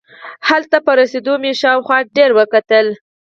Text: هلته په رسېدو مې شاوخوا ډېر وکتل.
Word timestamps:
هلته 0.49 0.77
په 0.85 0.91
رسېدو 0.99 1.33
مې 1.41 1.51
شاوخوا 1.61 1.97
ډېر 2.15 2.29
وکتل. 2.39 2.87